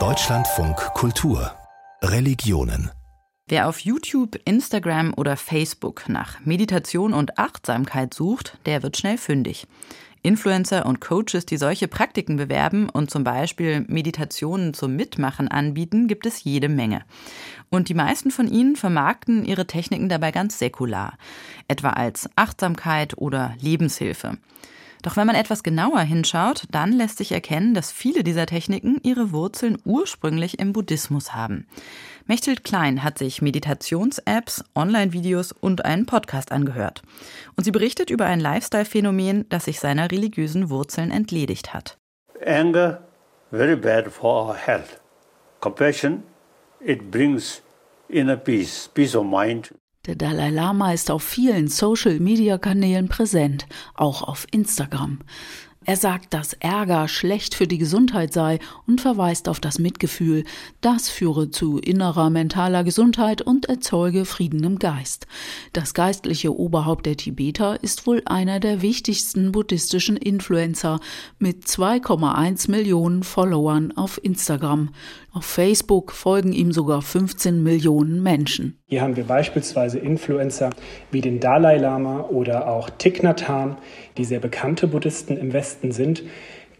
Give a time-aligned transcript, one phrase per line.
[0.00, 1.52] Deutschlandfunk Kultur
[2.02, 2.90] Religionen
[3.46, 9.68] Wer auf YouTube, Instagram oder Facebook nach Meditation und Achtsamkeit sucht, der wird schnell fündig.
[10.22, 16.26] Influencer und Coaches, die solche Praktiken bewerben und zum Beispiel Meditationen zum Mitmachen anbieten, gibt
[16.26, 17.04] es jede Menge.
[17.70, 21.16] Und die meisten von ihnen vermarkten ihre Techniken dabei ganz säkular,
[21.68, 24.38] etwa als Achtsamkeit oder Lebenshilfe.
[25.04, 29.32] Doch wenn man etwas genauer hinschaut, dann lässt sich erkennen, dass viele dieser Techniken ihre
[29.32, 31.66] Wurzeln ursprünglich im Buddhismus haben.
[32.24, 37.02] Mechthild Klein hat sich Meditations-Apps, Online-Videos und einen Podcast angehört.
[37.54, 41.98] Und sie berichtet über ein Lifestyle-Phänomen, das sich seiner religiösen Wurzeln entledigt hat.
[42.42, 43.02] Anger,
[43.50, 45.02] very bad for our health.
[45.60, 46.22] Compassion,
[46.80, 47.62] it brings
[48.08, 49.74] inner peace, peace of mind.
[50.06, 55.20] Der Dalai Lama ist auf vielen Social-Media-Kanälen präsent, auch auf Instagram.
[55.86, 60.44] Er sagt, dass Ärger schlecht für die Gesundheit sei und verweist auf das Mitgefühl.
[60.80, 65.26] Das führe zu innerer mentaler Gesundheit und erzeuge Frieden im Geist.
[65.74, 71.00] Das geistliche Oberhaupt der Tibeter ist wohl einer der wichtigsten buddhistischen Influencer
[71.38, 74.88] mit 2,1 Millionen Followern auf Instagram.
[75.36, 78.78] Auf Facebook folgen ihm sogar 15 Millionen Menschen.
[78.86, 80.70] Hier haben wir beispielsweise Influencer
[81.10, 83.76] wie den Dalai Lama oder auch Thich Nhat Hanh,
[84.16, 86.22] die sehr bekannte Buddhisten im Westen sind,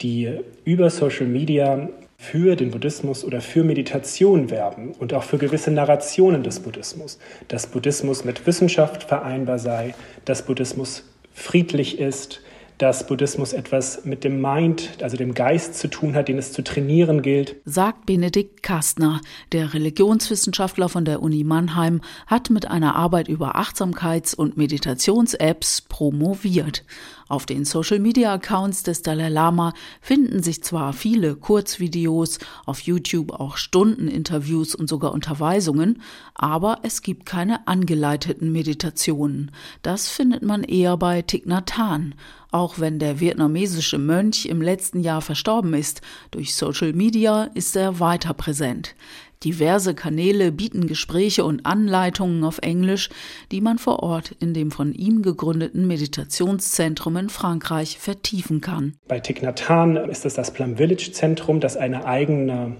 [0.02, 5.72] die über Social Media für den Buddhismus oder für Meditation werben und auch für gewisse
[5.72, 7.18] Narrationen des Buddhismus,
[7.48, 9.96] dass Buddhismus mit Wissenschaft vereinbar sei,
[10.26, 11.02] dass Buddhismus
[11.32, 12.40] friedlich ist,
[12.78, 16.62] dass Buddhismus etwas mit dem Mind, also dem Geist zu tun hat, den es zu
[16.62, 17.56] trainieren gilt.
[17.64, 19.20] Sagt Benedikt Kastner,
[19.52, 26.84] der Religionswissenschaftler von der Uni Mannheim, hat mit einer Arbeit über Achtsamkeits- und Meditations-Apps promoviert.
[27.28, 34.74] Auf den Social-Media-Accounts des Dalai Lama finden sich zwar viele Kurzvideos, auf YouTube auch Stundeninterviews
[34.74, 36.02] und sogar Unterweisungen,
[36.34, 39.50] aber es gibt keine angeleiteten Meditationen.
[39.82, 42.14] Das findet man eher bei Thich Nhat Hanh,
[42.50, 46.02] auch wenn der vietnamesische Mönch im letzten Jahr verstorben ist.
[46.30, 48.94] Durch Social Media ist er weiter präsent.
[49.44, 53.10] Diverse Kanäle bieten Gespräche und Anleitungen auf Englisch,
[53.52, 58.94] die man vor Ort in dem von ihm gegründeten Meditationszentrum in Frankreich vertiefen kann.
[59.06, 62.76] Bei Hanh ist es das Plum Village Zentrum, das eine eigene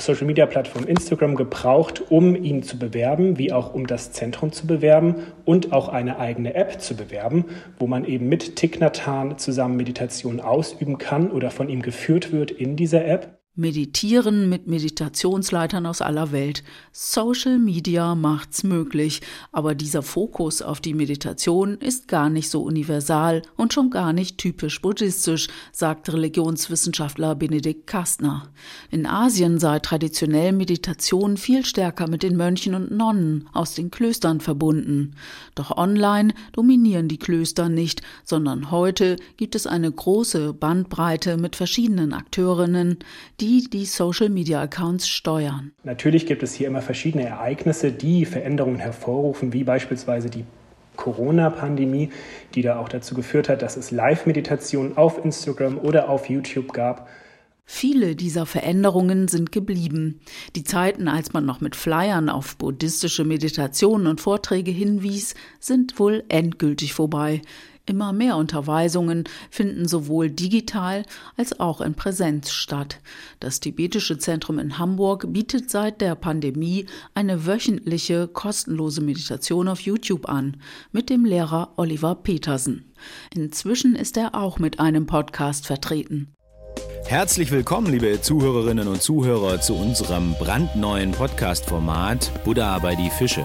[0.00, 4.66] Social Media Plattform Instagram gebraucht, um ihn zu bewerben, wie auch um das Zentrum zu
[4.66, 7.44] bewerben und auch eine eigene App zu bewerben,
[7.78, 8.54] wo man eben mit
[9.06, 13.41] Hanh zusammen Meditation ausüben kann oder von ihm geführt wird in dieser App.
[13.54, 16.64] Meditieren mit Meditationsleitern aus aller Welt.
[16.90, 19.20] Social Media macht's möglich,
[19.52, 24.38] aber dieser Fokus auf die Meditation ist gar nicht so universal und schon gar nicht
[24.38, 28.48] typisch buddhistisch, sagt Religionswissenschaftler Benedikt Kastner.
[28.90, 34.40] In Asien sei traditionell Meditation viel stärker mit den Mönchen und Nonnen aus den Klöstern
[34.40, 35.14] verbunden.
[35.54, 42.14] Doch online dominieren die Klöster nicht, sondern heute gibt es eine große Bandbreite mit verschiedenen
[42.14, 42.96] Akteurinnen,
[43.42, 45.72] die die Social-Media-Accounts steuern.
[45.82, 50.44] Natürlich gibt es hier immer verschiedene Ereignisse, die Veränderungen hervorrufen, wie beispielsweise die
[50.94, 52.10] Corona-Pandemie,
[52.54, 57.08] die da auch dazu geführt hat, dass es Live-Meditationen auf Instagram oder auf YouTube gab.
[57.64, 60.20] Viele dieser Veränderungen sind geblieben.
[60.54, 66.22] Die Zeiten, als man noch mit Flyern auf buddhistische Meditationen und Vorträge hinwies, sind wohl
[66.28, 67.42] endgültig vorbei.
[67.84, 71.04] Immer mehr Unterweisungen finden sowohl digital
[71.36, 73.00] als auch in Präsenz statt.
[73.40, 80.28] Das Tibetische Zentrum in Hamburg bietet seit der Pandemie eine wöchentliche kostenlose Meditation auf YouTube
[80.28, 80.58] an
[80.92, 82.92] mit dem Lehrer Oliver Petersen.
[83.34, 86.32] Inzwischen ist er auch mit einem Podcast vertreten.
[87.06, 93.44] Herzlich willkommen, liebe Zuhörerinnen und Zuhörer, zu unserem brandneuen Podcast-Format Buddha bei die Fische.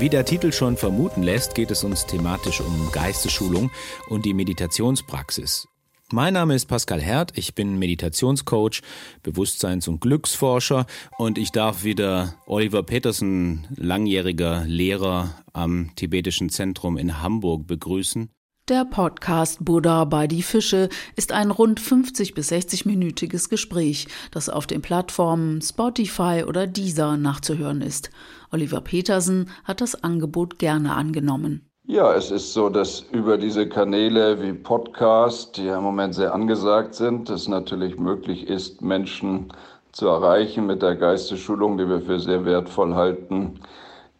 [0.00, 3.70] Wie der Titel schon vermuten lässt, geht es uns thematisch um Geistesschulung
[4.08, 5.68] und die Meditationspraxis.
[6.10, 8.80] Mein Name ist Pascal Hert, ich bin Meditationscoach,
[9.22, 10.86] Bewusstseins- und Glücksforscher
[11.18, 18.30] und ich darf wieder Oliver Petersen, langjähriger Lehrer am Tibetischen Zentrum in Hamburg begrüßen.
[18.70, 24.48] Der Podcast Buddha bei die Fische ist ein rund 50 bis 60 minütiges Gespräch, das
[24.48, 28.10] auf den Plattformen Spotify oder Deezer nachzuhören ist.
[28.52, 31.68] Oliver Petersen hat das Angebot gerne angenommen.
[31.84, 36.32] Ja, es ist so, dass über diese Kanäle wie Podcast, die ja im Moment sehr
[36.32, 39.52] angesagt sind, es natürlich möglich ist, Menschen
[39.90, 43.58] zu erreichen mit der Geistesschulung, die wir für sehr wertvoll halten,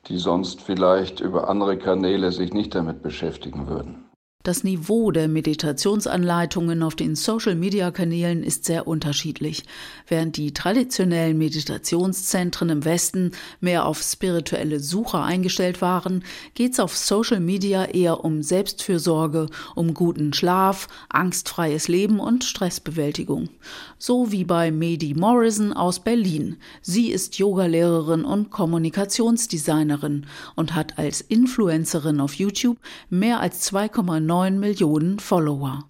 [0.08, 4.09] die sonst vielleicht über andere Kanäle sich nicht damit beschäftigen würden.
[4.42, 9.64] Das Niveau der Meditationsanleitungen auf den Social-Media-Kanälen ist sehr unterschiedlich.
[10.08, 16.96] Während die traditionellen Meditationszentren im Westen mehr auf spirituelle Suche eingestellt waren, geht es auf
[16.96, 23.50] Social Media eher um Selbstfürsorge, um guten Schlaf, angstfreies Leben und Stressbewältigung.
[23.98, 26.56] So wie bei Medi Morrison aus Berlin.
[26.80, 30.24] Sie ist Yogalehrerin und Kommunikationsdesignerin
[30.56, 32.78] und hat als Influencerin auf YouTube
[33.10, 35.86] mehr als 2,9 9 Millionen Follower.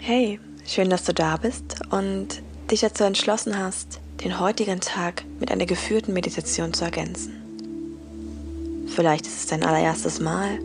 [0.00, 5.52] Hey, schön, dass du da bist und dich dazu entschlossen hast, den heutigen Tag mit
[5.52, 8.84] einer geführten Meditation zu ergänzen.
[8.88, 10.58] Vielleicht ist es dein allererstes Mal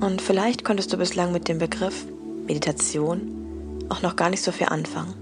[0.00, 2.06] und vielleicht konntest du bislang mit dem Begriff
[2.48, 5.14] Meditation auch noch gar nicht so viel anfangen.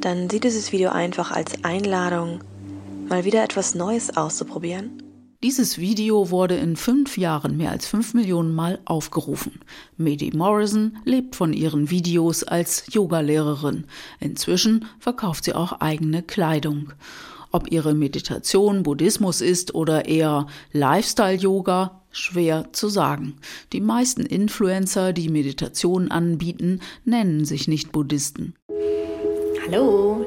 [0.00, 2.40] Dann sieh dieses Video einfach als Einladung,
[3.10, 5.02] mal wieder etwas Neues auszuprobieren
[5.42, 9.60] dieses Video wurde in fünf Jahren mehr als fünf Millionen Mal aufgerufen.
[9.96, 13.84] Medi Morrison lebt von ihren Videos als Yogalehrerin.
[14.20, 16.92] Inzwischen verkauft sie auch eigene Kleidung.
[17.50, 23.36] Ob ihre Meditation Buddhismus ist oder eher Lifestyle-Yoga, schwer zu sagen.
[23.72, 28.54] Die meisten Influencer, die Meditation anbieten, nennen sich nicht Buddhisten.
[29.66, 30.24] Hallo,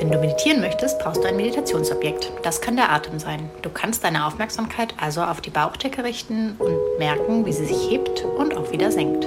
[0.00, 2.32] wenn du meditieren möchtest, brauchst du ein Meditationsobjekt.
[2.42, 3.50] Das kann der Atem sein.
[3.60, 8.24] Du kannst deine Aufmerksamkeit also auf die Bauchdecke richten und merken, wie sie sich hebt
[8.24, 9.26] und auch wieder senkt.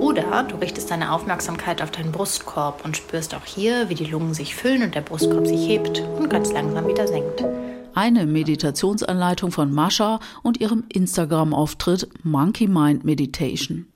[0.00, 4.34] Oder du richtest deine Aufmerksamkeit auf deinen Brustkorb und spürst auch hier, wie die Lungen
[4.34, 7.42] sich füllen und der Brustkorb sich hebt und ganz langsam wieder senkt
[7.98, 13.86] eine Meditationsanleitung von Mascha und ihrem Instagram-Auftritt Monkey Mind Meditation.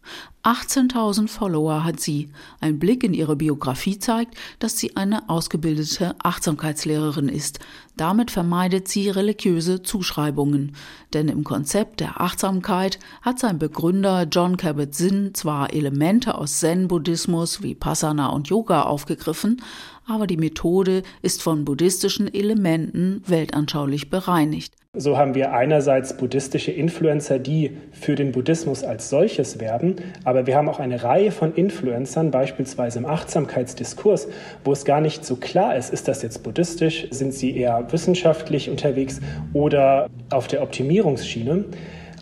[0.43, 2.28] 18.000 Follower hat sie.
[2.60, 7.60] Ein Blick in ihre Biografie zeigt, dass sie eine ausgebildete Achtsamkeitslehrerin ist.
[7.96, 10.75] Damit vermeidet sie religiöse Zuschreibungen.
[11.12, 17.75] Denn im Konzept der Achtsamkeit hat sein Begründer John Kabat-Zinn zwar Elemente aus Zen-Buddhismus wie
[17.75, 19.62] Passana und Yoga aufgegriffen,
[20.06, 24.75] aber die Methode ist von buddhistischen Elementen weltanschaulich bereinigt.
[24.94, 30.54] So haben wir einerseits buddhistische Influencer, die für den Buddhismus als solches werben, aber wir
[30.54, 34.28] haben auch eine Reihe von Influencern, beispielsweise im Achtsamkeitsdiskurs,
[34.64, 38.68] wo es gar nicht so klar ist, ist das jetzt buddhistisch, sind sie eher wissenschaftlich
[38.68, 39.22] unterwegs
[39.54, 41.64] oder auf der Optimierungsschiene.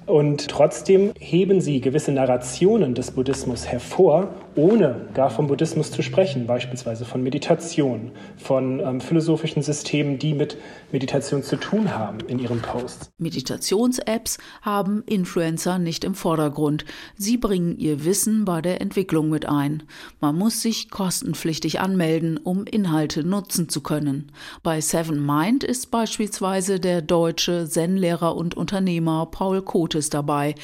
[0.07, 6.47] Und trotzdem heben sie gewisse Narrationen des Buddhismus hervor, ohne gar vom Buddhismus zu sprechen,
[6.47, 10.57] beispielsweise von Meditation, von ähm, philosophischen Systemen, die mit
[10.91, 13.11] Meditation zu tun haben in ihren Posts.
[13.19, 16.85] Meditations-Apps haben Influencer nicht im Vordergrund.
[17.17, 19.83] Sie bringen ihr Wissen bei der Entwicklung mit ein.
[20.21, 24.33] Man muss sich kostenpflichtig anmelden, um Inhalte nutzen zu können.
[24.63, 30.55] Bei Seven Mind ist beispielsweise der deutsche Zen-Lehrer und Unternehmer Paul Kote Gutes dabei.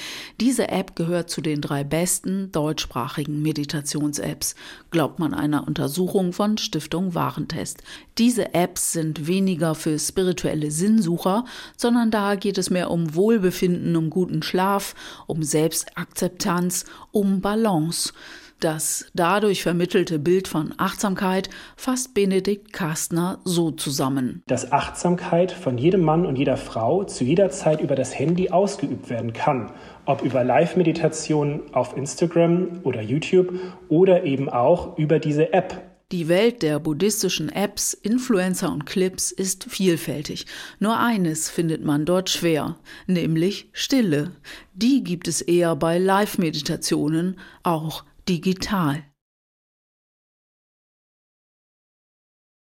[0.40, 3.42] Diese App gehört zu den drei besten deutschsprachigen
[3.76, 4.54] Meditations-Apps,
[4.90, 7.82] glaubt man einer Untersuchung von Stiftung Warentest.
[8.18, 11.44] Diese Apps sind weniger für spirituelle Sinnsucher,
[11.76, 14.94] sondern da geht es mehr um Wohlbefinden, um guten Schlaf,
[15.26, 18.12] um Selbstakzeptanz, um Balance.
[18.60, 24.42] Das dadurch vermittelte Bild von Achtsamkeit fasst Benedikt Kastner so zusammen.
[24.46, 29.10] Dass Achtsamkeit von jedem Mann und jeder Frau zu jeder Zeit über das Handy ausgeübt
[29.10, 29.72] werden kann.
[30.06, 33.52] Ob über Live-Meditation auf Instagram oder YouTube
[33.88, 35.82] oder eben auch über diese App.
[36.12, 40.46] Die Welt der buddhistischen Apps, Influencer und Clips ist vielfältig.
[40.78, 42.76] Nur eines findet man dort schwer,
[43.08, 44.30] nämlich Stille.
[44.72, 49.02] Die gibt es eher bei Live-Meditationen, auch digital.